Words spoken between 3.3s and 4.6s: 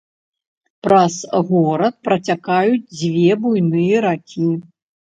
буйныя ракі.